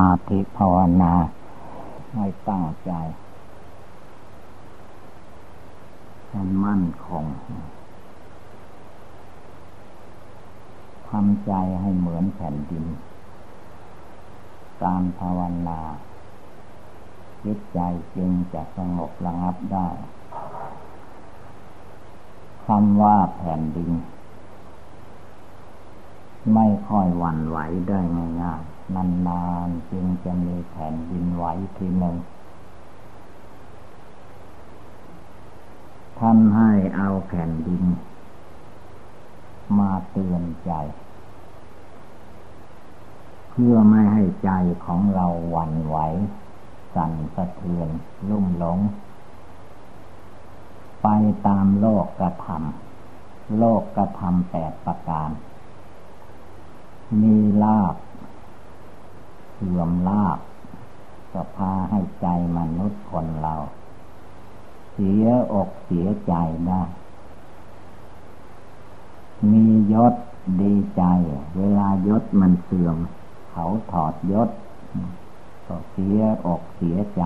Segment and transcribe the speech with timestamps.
[0.00, 1.12] มาธิภาวนา
[2.14, 2.92] ให้ตั้งใจ
[6.30, 7.24] ให้มั่นคง
[11.08, 12.84] ทำใจให้เหมือนแผ่นดิน
[14.82, 15.80] การภาวนา
[17.44, 17.80] จิตใจ
[18.16, 19.88] จึงจะสงบระงับได้
[22.66, 23.90] คำว่าแผ่นดิน
[26.54, 27.58] ไม่ค่อยหวั่นไหว
[27.88, 27.98] ได้
[28.42, 28.62] ง่าย
[28.96, 31.44] นานๆจึงจะมีแผ่นดินไหว
[31.76, 32.16] ทีหนึ่ง
[36.18, 37.84] ท่านให้เอาแผ่นดิน
[39.78, 40.72] มาเตือนใจ
[43.50, 44.50] เพื่อไม่ให้ใจ
[44.84, 45.96] ของเราหวั่นไหว
[46.94, 47.88] สั่นสะเทือน
[48.28, 48.78] ลุ่มหลง
[51.02, 51.08] ไป
[51.46, 55.30] ตามโลกกระทำโลกกระทำแปดประการ
[57.20, 57.94] มีลาบ
[59.62, 60.38] เสื่อมลาบ
[61.32, 62.26] ก็พาให้ใจ
[62.58, 63.54] มนุษย์คนเรา
[64.92, 66.34] เสียอกเสียใจ
[66.68, 66.82] ได้
[69.50, 70.14] มียศ
[70.60, 71.02] ดีใจ
[71.56, 72.96] เวลายศมันเสื่อม
[73.50, 74.50] เขาถอดยศ
[75.66, 77.22] ก็เสียอกเสียใจ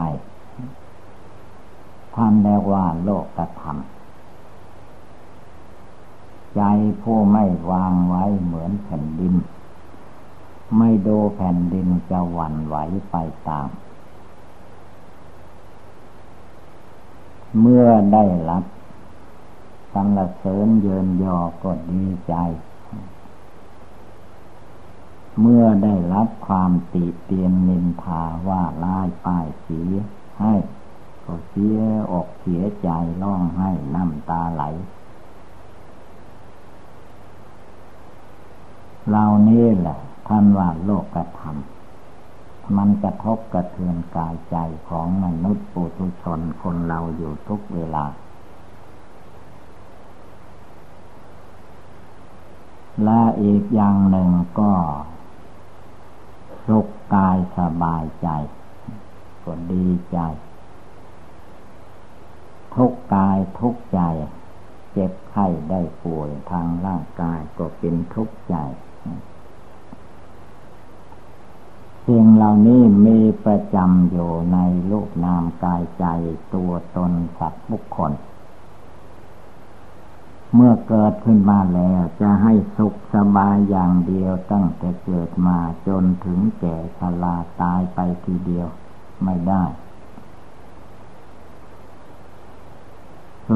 [2.15, 3.75] ท่านเรียกว่าโลกกระทำ
[6.57, 6.63] ใจ
[7.03, 9.35] ผู้ไม่วางไว้เหมือนแผ่นดิน
[10.78, 12.77] ไม่ดูแผ่นดินจะหวั่นไหว
[13.11, 13.17] ไป
[13.48, 13.69] ตาม
[17.61, 18.64] เมื่อได้รับ
[19.92, 22.34] สรรเสริญเยินยอก็ดีใจ
[25.41, 29.80] เมื่อได้รับความติเตียนนินทาว่าลายป้ายสี
[30.41, 30.55] ให้
[31.25, 31.78] ก็เสีย
[32.12, 32.89] อกเสียใจ
[33.22, 34.64] ร้องให้น้ำตาไหล
[39.11, 44.56] เรานี่แหละ ท่านว่าโลกกระทำมันกระทบกระเทือนกายใจ
[44.89, 48.05] ของมนุษย์ปุถุชนคนเราอยู่ทุกเวลา
[53.05, 54.30] และอีกอย่างหนึ่ง
[54.61, 54.73] ก็
[56.67, 58.29] สุขกายสบายใจ
[59.45, 60.18] ก็ดีใจ
[62.74, 64.01] ทุกกายทุกใจ
[64.92, 68.57] เจ็บไข้ได้ป่วยทางร่างกายก็เป็นทุกข์ใจ
[72.09, 74.59] สิ่งเหล่านี้มีประจำอยู่ใน
[74.91, 76.05] รูปนามกายใจ
[76.55, 78.13] ตัวตนสัตว์บุคคล
[80.55, 88.69] เมื่อเกิดขึ้นมาแล้วจะให้สุขสบายอย่างเดียวตั้งแต่เกิดมาจนถึงแก่ชราตายไปทีเดียว
[89.25, 89.64] ไม่ได้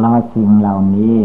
[0.02, 1.18] ลาสิ่งเหล่านี้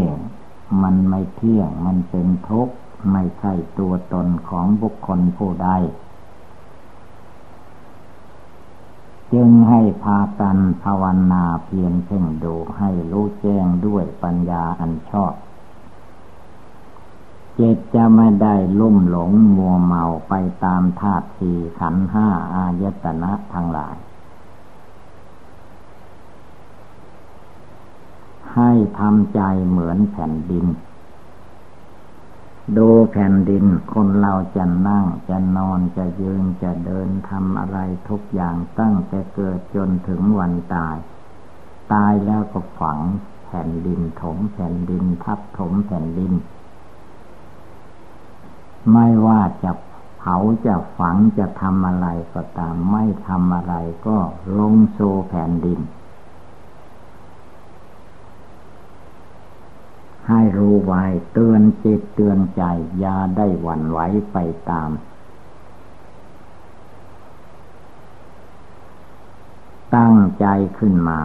[0.83, 2.75] มันไม่เที่ยงมันเป็นทุกข์
[3.11, 5.69] ไม่ใช่ตัวตนของบุคคลผู้ใด
[9.33, 15.33] จึงให้พากันภาวนาเพียรเพ่งดูให้รู้แจ้งด้วยปัญญาอันชอบ
[17.59, 20.33] จิตจะไม่ได้ลุ่มหลงมัวเมาไป
[20.63, 23.97] ตามธาตุสี่ขันห้าอายตนะทั้งหลาย
[28.55, 30.65] ให้ทำใจเหมือนแผ่นดิน
[32.77, 37.79] ดูแผ่นดินคนเราจะนั่งจะนอนจะยืนจะเดินทำอะไร
[38.09, 40.97] ทุกอย่างตั้งแต่เกิดจนถึงวันตาย
[41.93, 42.99] ตายแล้วก็ฝัง
[43.45, 46.33] แผ่นดินถมแผ่นดินทับถมแผ่นดิน
[48.91, 49.71] ไม่ว่าจะ
[50.19, 53.75] เผาจะฝังจะทำอะไรก็ตามไม่ทำอะไร
[54.07, 54.17] ก็
[54.57, 54.99] ลงโซ
[55.29, 55.79] แผ่นดิน
[60.29, 61.03] ให้รู้ไว้
[61.33, 62.63] เตือนจิตเตือนใจ
[62.99, 63.99] อย่าได้หวั่นไหว
[64.31, 64.37] ไป
[64.69, 64.89] ตาม
[69.95, 70.45] ตั้งใจ
[70.77, 71.19] ขึ้นมา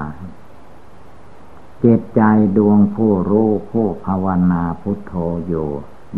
[1.81, 2.23] เจตใจ
[2.57, 5.13] ดวงผู้รู้ผู้ภาวนาพุทโธ
[5.47, 5.69] อยู่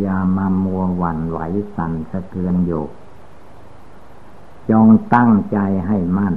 [0.01, 1.39] อย่ามามัวหวั่นไหว
[1.77, 2.85] สั่นสะเทือนอยู่
[4.71, 6.35] จงตั้งใจให้มั่น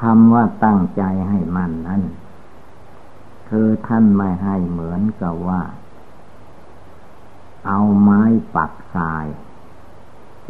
[0.00, 2.02] คำว่าตั้งใจให้มั่นนั้น
[3.48, 5.62] คือท่านไม่ให้เหมือนกับว่า
[7.66, 8.22] เอาไม้
[8.56, 9.26] ปักทราย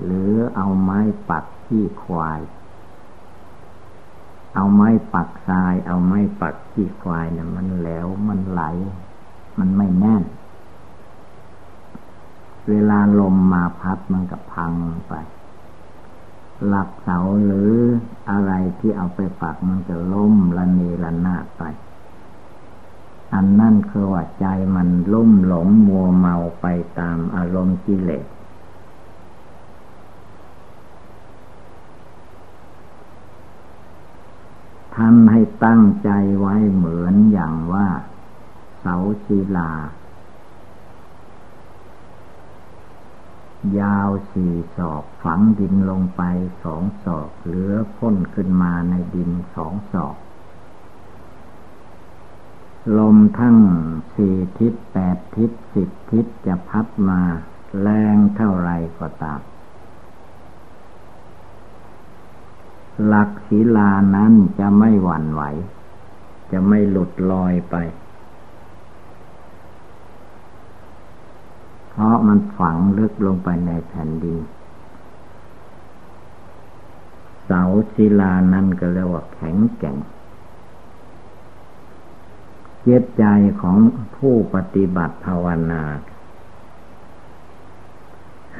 [0.02, 0.98] หรือเอาไม้
[1.30, 2.40] ปักที่ควาย
[4.54, 8.62] เอาไม้ปักทราย เอาไม้ปักที่ควายเนี่ยมันแหลวมันไหล
[9.58, 10.24] มันไม่แน่น
[12.68, 14.72] เวลาลมมาพัดมันก็พัง
[15.08, 15.14] ไป
[16.66, 17.72] หลักเสาหรือ
[18.30, 21.62] อะไรที่เอาไปปักมันจะล้มละเนระนาดไป
[23.34, 26.66] อันนั่นคือว่าใจมันลุ่มหลงมัวเมาไป
[26.98, 28.26] ตามอารมณ์กิเลส
[34.94, 36.10] ท่านให้ตั้งใจ
[36.40, 37.88] ไว้เหมือนอย่างว่า
[38.78, 39.72] เสาศิลา
[43.80, 46.22] ยาวสี่ศอกฝังดินลงไป
[46.62, 50.16] สองศอก เหลือพ้นขึ้นมาในดินสองศอก
[52.96, 53.58] ลมทั้ง
[54.14, 57.20] สี่ทิศแปดทิศสิบทิศจะพัดมา
[57.80, 59.40] แรงเท่าไรก็ตาม
[63.06, 65.42] หลักศีลานั้นจะไม่หวั่นไหว
[66.52, 67.76] จะไม่หลุดลอยไป
[71.90, 74.38] เพราะมันฝังลึกลงไปในแผ่นดิน
[77.44, 77.62] เสา
[77.94, 79.96] ศิลานั้นก็เรียกว่าแข็งแกร่ง
[82.88, 83.24] จตใจ
[83.62, 83.78] ของ
[84.16, 85.82] ผู้ปฏิบัติภาวนา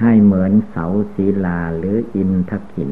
[0.01, 2.91] ให้เหมือนเสาศิลาหรืออินทขิน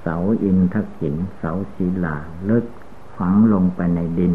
[0.00, 2.16] เสาอินทกิน เสาศีลา
[2.48, 2.66] ลึก
[3.16, 4.34] ฝังลงไปในดิน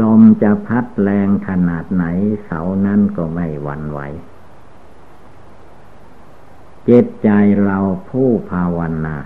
[0.00, 2.04] ลมจะพัดแรงขนาดไหน
[2.44, 4.00] เสานั้นก็ไม่หวั่นไหว
[6.84, 7.28] เจตใจ
[7.64, 7.78] เรา
[8.08, 9.16] ผู้ภาวนา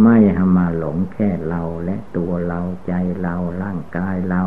[0.00, 2.92] ไม่หมาหลงแค่เราและตัวเราใจ
[3.22, 4.42] เราร่างกายเรา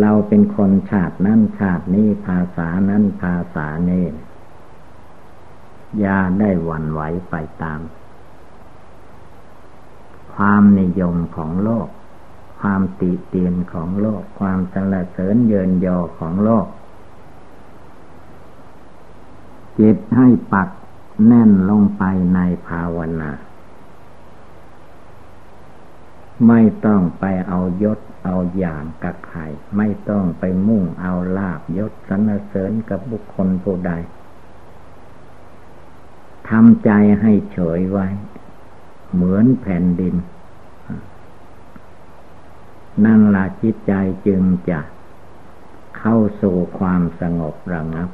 [0.00, 4.06] เราเป็นคนชาตินั้นชาตินี้ภาษานั้นภาษานี้
[6.00, 7.00] อย่าได้หวั่นไหว
[7.30, 7.80] ไปตาม
[10.34, 11.88] ความนิยมของโลก
[12.60, 16.66] ความติเตียนของโลก ความสรรเสริญเยินยอของโลก
[19.78, 20.68] จิตให้ปัก
[21.26, 22.02] แน่นลงไป
[22.34, 23.30] ในภาวนา
[26.48, 29.40] ไม่ต้องไปเอายศเอาอย่างกับใคร
[29.76, 33.92] ไม่ต้องไปมุ่งเอาลาบยศสรรเสริญกับบุคคลผู้ใด
[36.48, 38.06] ทำใจให้เฉยไว้
[39.12, 40.14] เหมือนแผ่นดิน
[43.04, 43.92] นั่นละจิตใจ
[44.26, 44.80] จึงจะ
[45.98, 48.08] เข้าสู่ความสงบระงับ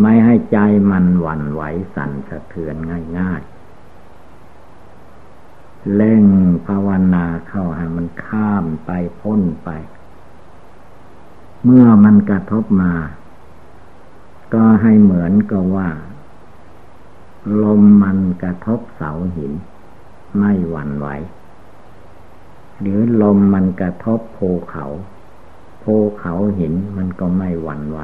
[0.00, 0.58] ไม่ให้ใจ
[0.90, 1.62] มันหวั่นไหว
[1.94, 2.76] สั่นสะเทือน
[3.18, 3.57] ง่ายๆ
[5.94, 6.24] เล่ง
[6.66, 8.90] ภาวนาเข้าให้มันข้ามไป
[9.20, 9.70] พ้นไป
[11.64, 12.92] เมื่อมันกระทบมา
[14.54, 15.88] ก็ให้เหมือนกับว่า
[17.62, 19.52] ลมมันกระทบเสาหิน
[20.38, 21.08] ไม่หวั่นไหว
[22.80, 24.86] หรือลมมันกระทบภูเขา
[25.82, 28.00] ภูเขาหินมันก็ไม่หวั่นไหว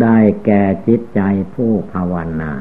[0.00, 1.20] ได้แก่จิตใจ
[1.54, 2.52] ผู้ภาวนา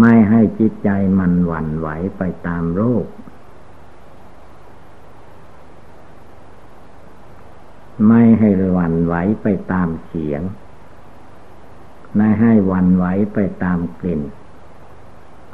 [0.00, 1.88] ไม่ให้จิตใจมันหวั่นไหว
[2.18, 3.06] ไปตามโรค
[8.08, 10.42] ไม่ให้หวั่นไหวไปตามเสียง
[12.16, 13.04] ไม่ให้หวั่นไหว
[13.34, 14.22] ไปตามกลิ่น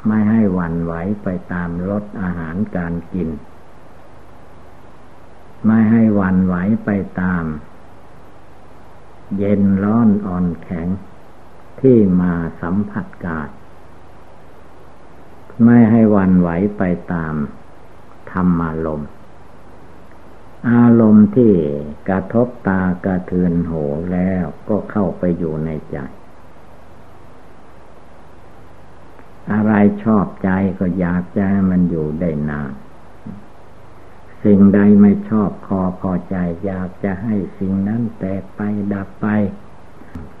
[0.07, 3.29] ไม่ให้หวั่นไหวไปตามรสอาหารการกิน
[5.65, 6.89] ไม่ให้หวั่นไหวไป
[7.21, 7.43] ตาม
[9.37, 10.87] เย็นร้อนอ่อนแข็ง
[11.81, 13.49] ที่มาสัมผัสกาศ
[15.63, 16.83] ไม่ให้วันไหวไป
[17.13, 17.35] ตาม
[18.31, 19.09] ธรรมารมณ์
[20.69, 21.53] อารมณ์ที่
[22.09, 25.97] กระทบตากระเทือนหูแล้วก็เข้าไปอยู่ในใจ
[29.51, 29.73] อะไร
[30.03, 30.49] ชอบใจ
[30.79, 32.71] ก็อยากจะให้มันอยู่ได้นาน
[34.49, 36.35] สิ่งใดไม่ชอบคอพอใจ
[36.65, 38.61] อยากจะให้สิ่งนั้นแตกไป
[38.93, 39.27] ดับไป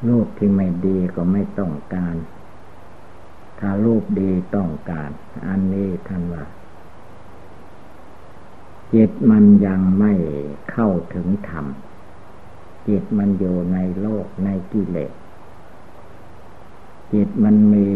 [0.07, 2.15] รูปที่ไม่ดีก็ไม่ต้องการ
[3.59, 5.09] ถ้ารูปดีต้องการ
[5.47, 6.45] อันนี้ท่านว่า
[8.93, 10.13] จิตมันยังไม่
[10.71, 11.65] เข้าถึงธรรม
[12.87, 15.13] จิตมันอยู่ในโลกในกิเลส
[17.13, 17.89] จิตมันมี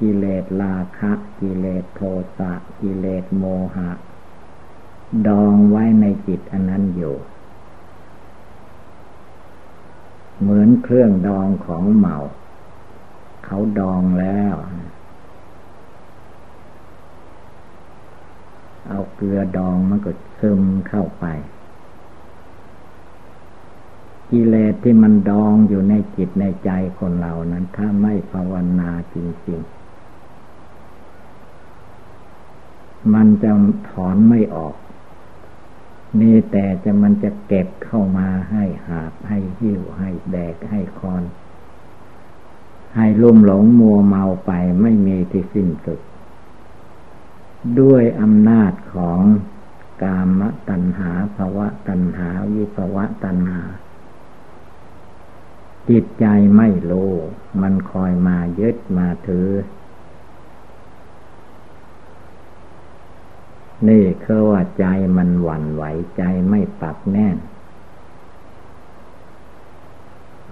[0.00, 2.00] กิเลสราคะ กิเลสโท
[2.38, 3.90] สะ กิเลสโมหะ
[5.28, 7.16] ดองไว้ในจิตอันนั้นอยู่
[10.40, 12.16] เหมือนเครื่องดองของเมา
[13.44, 14.54] เขาดองแล้ว
[18.88, 21.24] เอาเกลือดองมันก็ซึมเข้าไป
[24.30, 29.16] กิเลสที่มันดองอยู่ในจิตในใจคนเรานั้น ถ้าไม่ภาวนาจ
[29.48, 33.50] ริงๆมันจะ
[33.88, 34.74] ถอนไม่ออก
[36.20, 41.22] นี่แต่จะมันจะเก็บเข้ามาให้หาบให้หิ้วให้แดกให้คอน
[42.96, 46.00] ให้ลุ่มหลงมัวเมาไปไม่มีที่สิ้นสุด
[47.80, 49.20] ด้วยอำนาจของ
[50.02, 53.62] กามตัณหาภาวะตัณหาวิภาวะตัณหา
[55.88, 57.12] จิตใจไม่รู้
[57.62, 59.48] มันคอยมายึดมาถือ
[63.88, 64.84] นี่คือว่าใจ
[65.16, 65.82] มันหวั่นไหว
[66.16, 67.36] ใจไม่ปักแน่น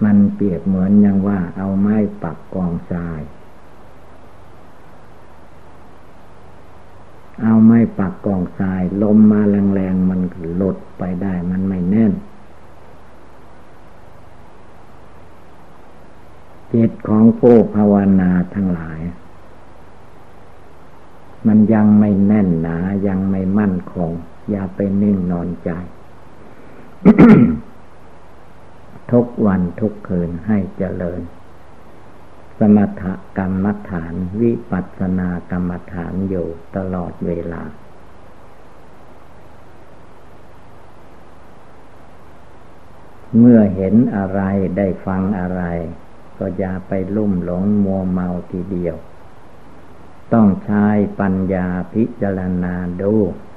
[0.03, 3.21] มันเปรียบเหมือนอย่างว่าเอาไม้ปักกองทราย
[7.41, 10.21] เอาไม้ปักกองทราย ลมมาแรงๆมัน
[10.55, 12.13] หลุดไปได้มันไม่แน่น
[16.73, 18.99] จิตของผู้ภาวนาทั้งหลาย
[21.47, 24.11] มันยังไม่แน่นหนา ยังไม่มั่นคง
[24.49, 25.69] อย่าไปนิ่งนอนใจ
[29.11, 31.21] ทุกวันทุกคืนให้เจริญ
[32.59, 33.03] สมถ
[33.37, 37.63] กรรมฐาน วิปัสสนากรรมฐานอยู่ตลอดเวลา
[43.39, 44.41] เมื่อเห็นอะไร
[44.77, 45.63] ได้ฟังอะไร
[46.37, 48.95] ก็อย่าไปลุ่มหลงมัวเมาทีเดียว
[50.33, 50.85] ต้องใช้
[51.19, 53.13] ปัญญาพิจารณาดู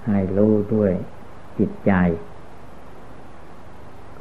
[0.06, 0.92] ให้รู้ด้วย
[1.58, 1.92] จิตใจ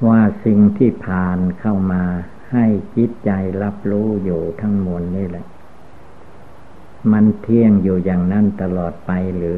[0.07, 2.03] ว่าสิ่งที่ผ่านเข้ามา
[2.51, 2.65] ให้
[2.97, 3.31] จิตใจ
[3.63, 5.45] รับรู้อยู่ทั้งมวลนี่แหละ
[7.11, 9.57] มันเที่ยงอยู่อย่างนั้นตลอดไปหรือ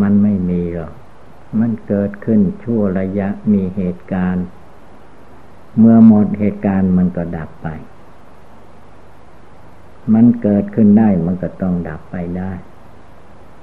[0.00, 0.92] มันไม่มีหรอก
[1.60, 4.46] มันเกิดขึ้นชั่วระยะมีเหตุการณ์
[5.78, 7.68] เมื่อหมดเหตุการณ์มันก็ดับไป
[10.14, 12.52] มันเกิดขึ้นได้มันก็ต้องดับไปได้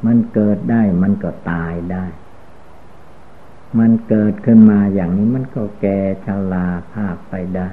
[0.06, 2.06] มันเกิดได้มันก็ตายได้
[3.80, 7.70] มันเกิดขึ้นมาอย่างนี้มันก็แก่ชราภาพไปได้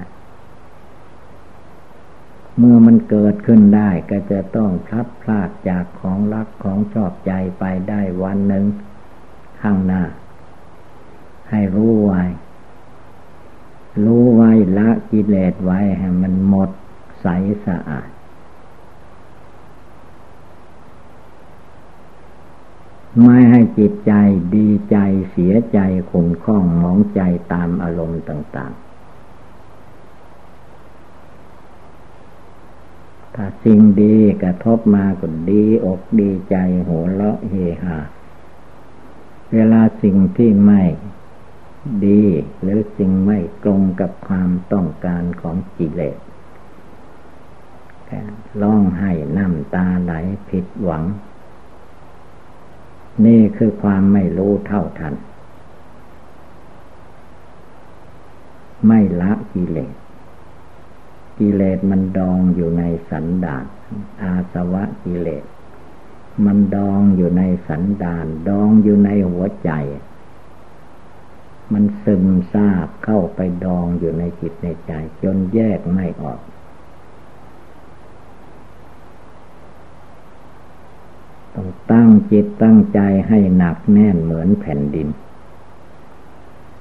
[2.57, 8.65] เมื่อมันเกิดขึ้นได้ก็จะต้องพลัดพรากจากของรักของชอบใจไปได้วันหนึ่ง
[9.61, 10.03] ข้างหน้า
[11.49, 12.23] ให้รู้ไว้
[14.05, 16.69] รู้ไว้ละกิเลสไว้ให้มันหมด
[17.21, 17.27] ใส
[17.65, 18.09] สะอาด
[23.23, 24.13] ไม่ให้จิตใจ
[24.55, 24.97] ดีใจ
[25.31, 25.79] เสียใจ
[26.11, 27.21] ขุ่นข้องมองใจ
[27.53, 28.85] ตามอารมณ์ต่าง ๆ
[33.35, 36.55] ถ้าสิ่งดีกระทบมาก็ดีอกดีใจ
[36.87, 37.53] หัวเราะเฮ
[37.83, 37.97] ฮา
[39.53, 40.83] เวลาสิ่งที่ไม่
[42.05, 42.23] ดี
[42.61, 46.17] หรือสิ่งไม่ตรงกับความต้องการของกิเลส
[48.61, 50.13] ร้องไห้น้ำตาไหล
[50.49, 51.03] ผิดหวัง
[53.25, 55.13] นี่คือความไม่รู้เท่าทัน
[58.87, 59.95] ไม่ละกิเลส
[61.39, 63.65] กิเลสมันดองอยู่ในสันดาน
[64.21, 65.45] อาสวะกิเลส
[66.45, 69.71] มันดองอยู่ในสันดาน ดองอยู่ในหัวใจ
[71.73, 74.91] มันซึมซาบเข้าไปดองอยู่ในจิตในใจ
[75.23, 76.41] จนแยกไม่ออก
[81.91, 85.07] ตั้งจิตตั้งใจให้หนักแน่นเหมือนแผ่นดิน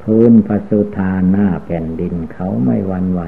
[0.02, 3.22] พื้นพระสุธาหน้าแผ่นดินเขาไม่วันไหว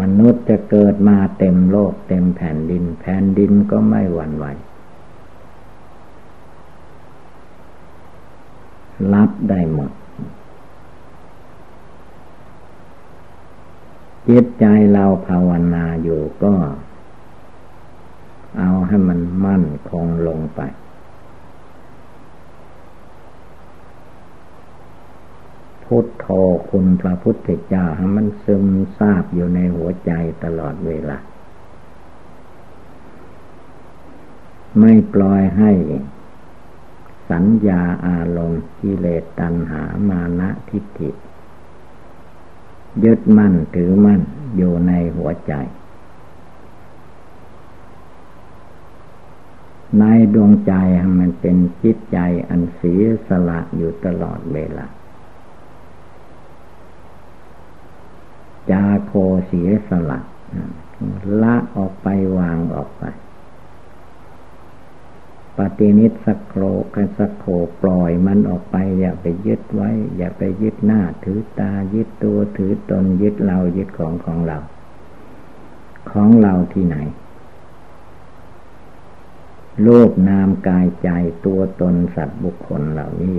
[0.00, 4.46] มนุษย์จะเกิดมาเต็มโลกเต็มแผ่นดิน แผ่นดินก็ไม่หวั่นไหว
[9.12, 9.90] รับได้หมด
[14.28, 16.54] จิตใจเราภาวนาอยู่ก็
[18.58, 20.60] เอาให้มันมั่นคงลงไป
[25.84, 26.26] พุทโธ
[26.70, 28.66] คุณพระพุทธเจ้าให้มันซึม
[28.98, 30.12] ซาบอยู่ในหัวใจ
[30.44, 31.18] ตลอดเวลา
[34.80, 35.70] ไม่ปล่อยให้
[37.30, 41.10] สัญญาอารมณ์กิเลสตัณหามานะทิฏฐิ
[43.04, 44.20] ยึดมั่นถือมั่น
[44.56, 45.52] อยู่ในหัวใจ
[49.98, 50.72] ในดวงใจ
[51.20, 52.18] มันเป็นจิตใจ
[52.48, 54.86] อันเสียสละอยู่ตลอดเวลา
[58.70, 59.12] จาโค
[59.46, 60.20] เสียสละ
[61.42, 62.08] ละออกไป
[62.38, 63.04] วางออกไป
[65.58, 66.62] ปฏินิสโคร
[66.94, 67.44] กันสโค
[67.82, 74.58] ปล่อยมันออกไป อย่าไปยึดไว้ อย่าไปยึดหน้า ถือตายึดตัวถือตนยึดเรายึดของของเรา
[76.10, 76.96] ของเราที่ไหน
[79.82, 81.08] โลกนามกายใจ
[81.46, 83.38] ตัวตนสัตว์บุคคลเหล่านี้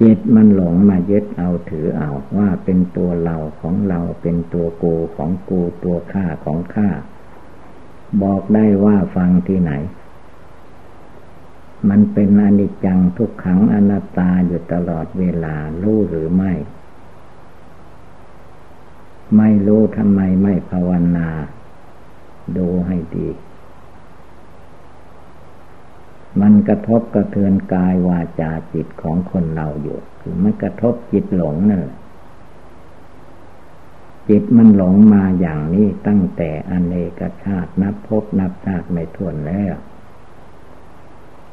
[0.00, 6.88] จิตมันหลงมายึดเอาถือเอาว่าเป็นตัวเราของเราเป็นตัวกูของกูตัวข้าของข้า
[8.22, 9.72] บอกได้ว่าฟังที่ไหน
[11.88, 16.52] มันเป็นอนิจจังทุกขังอนัตตาอยู่ตลอดเวลารู้หรือไม่
[19.36, 21.28] ไม่รู้ทำไมไม่ภาวนา
[22.56, 23.28] ดูให้ดี
[26.40, 31.98] มันกระทบกระเทือนกายวาจาจิตของคนเราอยู่ คือมันกระทบจิตหลงนั่นแหละ
[34.28, 39.74] จิตมันหลงมาอย่างนี้ตั้งแต่อเนกชาตินับพบนับชาติไม่ถ้วนแล้ว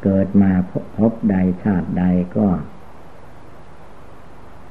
[0.03, 0.51] เกิดมา
[0.97, 2.03] พบใดชาติใด
[2.37, 2.47] ก็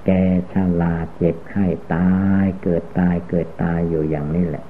[0.07, 2.11] แก่ชราเจ็บไข้ตา
[2.43, 4.65] ย เกิดตายเกิดตายอยู่อย่างนี้แหละ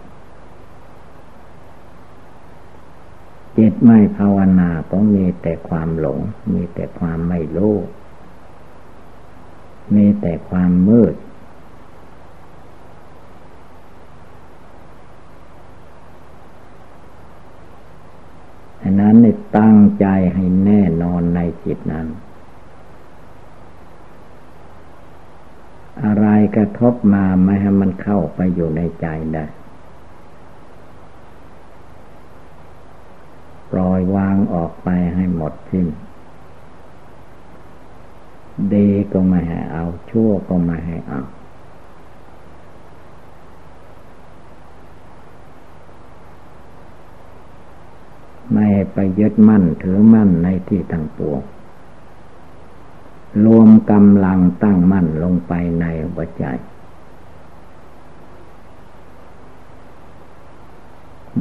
[3.59, 6.19] จิตไม่ภาวนาก็มีแต่ความหลง
[6.53, 7.77] มีแต่ความไม่รู้
[9.95, 11.15] มีแต่ความมืด
[18.83, 19.17] อันนั้น
[19.59, 22.07] ตั้งใจให้แน่นอนในจิตนั้น
[26.05, 29.45] อะไรกระทบมาไม่ให้มันเข้าไปอยู่ในใจได้
[33.83, 35.87] ล่อยวางออกไปให้หมดสิ้น
[38.75, 41.23] ดีก็ไม่ให้เอา ชั่วก็ไม่ให้เอา
[48.53, 51.41] ไม่ไปยึดมั่นถือมั่นในที่ต่างปวง
[53.45, 56.45] รวมกำลังตั้งมั่นลงไปในหัวใจ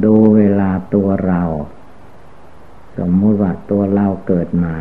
[0.04, 1.42] ดูเวลาตัวเรา
[3.12, 4.74] มมติว่าตัวเราเกิดมา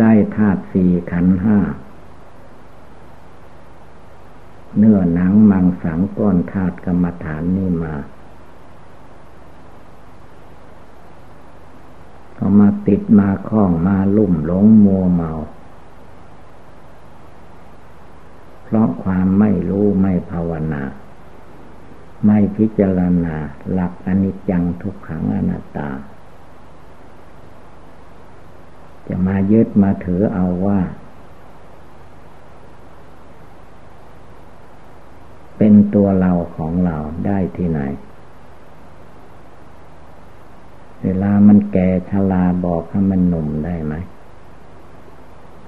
[0.00, 1.58] ได้ธาตุสี่ขันห้า
[4.76, 7.94] เนื้อหนังมังสังก้อนธาตุกรรมฐานนี่มา
[12.36, 15.30] ก็มาติดมาคล้องมาลุ่มหลงมัวเมา
[18.64, 20.82] เพราะความไม่รู้ไม่ภาวนา
[22.24, 23.36] ไม่พิจารณา
[23.72, 25.90] หลักอนิจจังทุกขังอนัตตา
[29.08, 30.80] จะมายึดมาถือเอาว่า
[35.58, 37.80] เป็นตัวเราของเราได้ที่ไหน
[41.02, 43.94] เวลามันแก่ชราบอกให้มันหนุ่มได้ไหม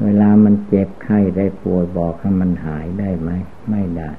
[0.02, 3.30] เวลามันเจ็บไข้ได้ป่วยบอกให้มันหายได้ไหม
[3.70, 4.10] ไม่ได้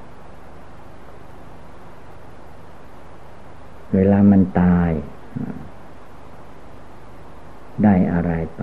[3.93, 4.91] เวลามันตาย
[7.83, 8.61] ได้อะไรไป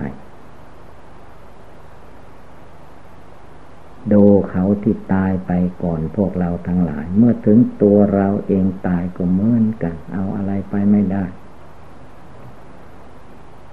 [4.11, 5.51] ดูเขาที่ตายไป
[5.83, 11.25] ก่อนพวกเราทั้งหลาย เมื่อถึงตัวเราเองตายก็เหมือนกัน เอาอะไรไปไม่ได้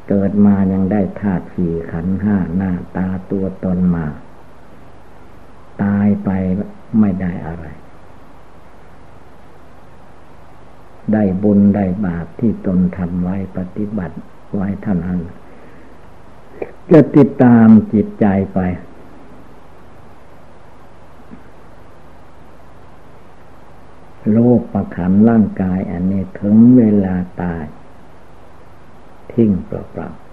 [0.09, 4.07] เกิดมายังได้ธาตุสี่ขันห้าหน้าตาตัวตนมา
[5.83, 6.31] ตายไป
[7.01, 7.65] ไม่ได้อะไร
[11.13, 14.17] ได้บุญได้บาปที่ตนทำไว้ปฏิบัติ
[14.55, 15.21] ไว้ท่านนั้น
[16.91, 18.59] จะติดตามจิตใจไป
[24.33, 27.65] โลกประขันร่างกายอันนี้ถึงเวลาตาย
[29.33, 30.28] ทิ้งเปล่าๆ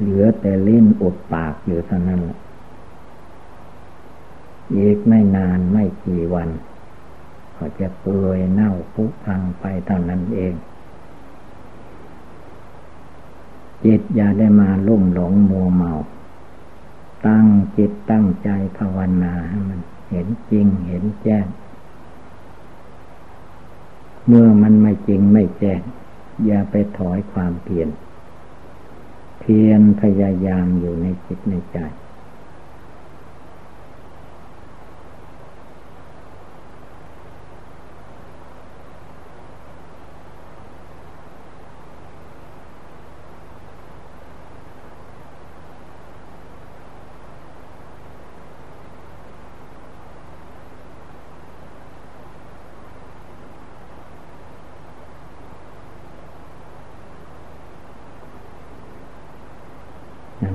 [0.00, 2.20] เหลือแต่ลิ้นอดปากอยู่เท่านั้น
[4.76, 6.48] อีกไม่นานไม่กี่วัน
[7.56, 10.54] ก็จะเปื่อยเน่าพุพังไปเท่านั้นเอง
[13.84, 15.92] จิตอย่าได้มาลุ่มหลงมัวเมา
[17.26, 21.46] ตั้งจิตตั้งใจภาวนาให้มันเห็นจริงเห็นแจ้ง
[24.26, 25.80] เมื่อมันไม่จริงไม่แจ้ง
[26.46, 27.88] อย่าไปถอยความเปลี่ยน
[29.40, 31.78] เพียรพยายามอยู่ในจิตในใจ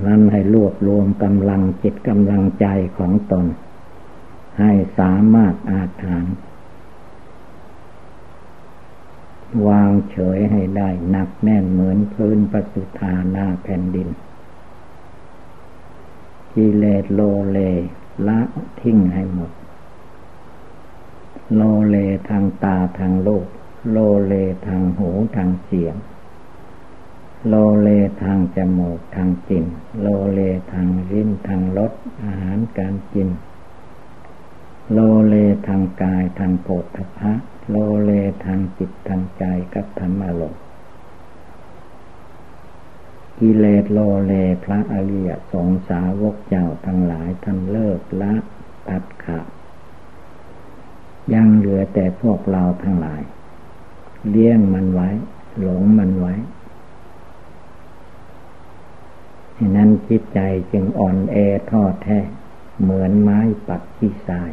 [0.06, 2.66] นั้นให้รวบรวมกำลังจิตกำลังใจ
[2.98, 3.46] ของตน
[4.60, 6.24] ให้สามารถอาถาน
[9.66, 14.08] วางเฉยให้ได้หนักแน่นเหมือนพื้นประสุธาหน้าแผ่นดิน
[16.54, 17.58] กิเลสโลเล
[18.28, 18.40] ละ
[18.80, 19.50] ทิ้งให้หมด
[21.54, 21.96] โลเล
[22.28, 23.46] ทางตาทางโลก
[23.90, 24.34] โลเล
[24.66, 25.94] ทางหูทางเสียง
[27.48, 27.88] โลเล
[28.22, 29.66] ทางจมูกทางกลิ่น
[30.00, 30.40] โลเล
[30.72, 31.92] ทางริ้นทางรส
[32.24, 33.28] อาหารการกิน
[34.92, 35.34] โลเล
[35.68, 36.84] ทางกายทางโผฏ
[37.20, 37.32] ฐะ
[37.68, 38.10] โลเล
[38.44, 39.44] ทางจิตทางใจ
[39.74, 40.62] กับธรรมอารมณ์
[43.38, 44.32] กิเลสโลเล
[44.64, 48.34] พระอริยสงสาวกเจ้าทั้งหลายท่านเลิกละ
[48.88, 49.48] ตัดขาด
[51.32, 53.22] ยังเหลือแต่พวกเราทั้งหลาย
[54.30, 55.08] เลี้ยงมันไว้
[55.60, 56.34] หลงมันไว้
[59.58, 60.40] ฉะนั้นจิตใจ
[60.72, 61.36] จึงอ่อนแอ
[61.70, 62.18] ท้อแท้
[62.80, 64.50] เหมือนไม้ปักที่ทราย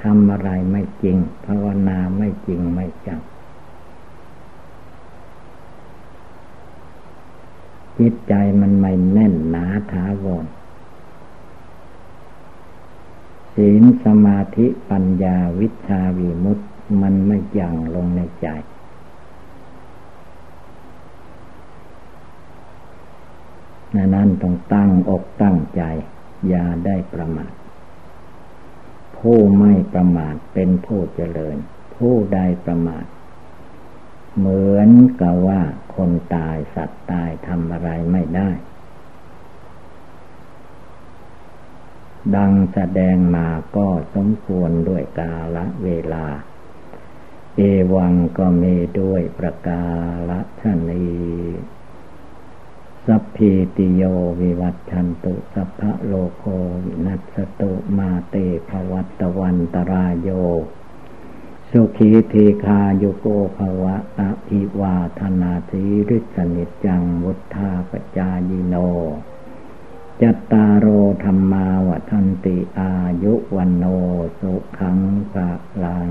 [0.00, 3.20] ทำอะไรไม่จริง ภาวนาไม่จริงไม่จัง
[7.98, 10.46] จิตใจมันไม่แน่นหนาถาวร
[13.54, 16.64] ศีลสมาธิปัญญาวิชาวิมุตติ
[17.02, 18.48] มันไม่ยั่งลงในใจ
[24.14, 25.82] นั้นต้องตั้งอกตั้งใจ
[26.48, 27.52] อย่าได้ประมาท
[29.16, 31.56] ผู้ไม่ประมาทเป็นผู้เจริญ
[31.94, 33.06] ผู้ใดประมาท
[34.36, 35.60] เหมือนกับว่า
[35.94, 38.50] คนตายสัตว์ตายทำอะไรไม่ได้
[42.36, 46.26] ดังแสดงมาก็สมควรด้วยกาละเวลา
[47.56, 47.60] เอ
[47.94, 49.82] วังก็มีด้วยประกา
[50.30, 51.04] ละชนี
[53.08, 54.02] สัพพิติโย
[54.40, 56.44] วิวัตชันตุสัพพะโลโค
[56.84, 58.34] วินัสตุมาเต
[58.68, 60.28] ภวัตวันตรายโย
[61.70, 68.74] สุขีเทคาโยโกภวะอภิวาธนาสีริสนิจังวุธาปจายโน
[70.22, 70.86] จัตตารโอ
[71.24, 73.84] ธรรมาวทันติอายุวันโน
[74.40, 74.98] สุขัง
[75.32, 75.50] ภะ
[75.82, 76.10] รัง